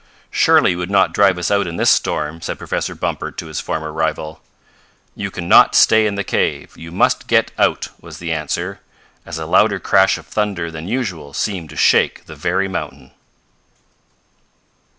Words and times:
"Surely 0.31 0.71
you 0.71 0.79
would 0.79 0.89
not 0.89 1.13
drive 1.13 1.37
us 1.37 1.51
out 1.51 1.67
in 1.67 1.75
this 1.75 1.91
storm," 1.91 2.41
said 2.41 2.57
Professor 2.57 2.95
Bumper 2.95 3.29
to 3.33 3.45
his 3.45 3.59
former 3.59 3.93
rival. 3.93 4.41
"You 5.15 5.29
can 5.29 5.47
not 5.47 5.75
stay 5.75 6.07
in 6.07 6.15
the 6.15 6.23
cave! 6.23 6.73
You 6.75 6.91
must 6.91 7.27
get 7.27 7.51
out!" 7.59 7.89
was 8.01 8.17
the 8.17 8.31
answer, 8.33 8.79
as 9.27 9.37
a 9.37 9.45
louder 9.45 9.79
crash 9.79 10.17
of 10.17 10.25
thunder 10.25 10.71
than 10.71 10.87
usual 10.87 11.33
seemed 11.33 11.69
to 11.69 11.75
shake 11.75 12.25
the 12.25 12.33
very 12.35 12.67
mountain. 12.67 13.11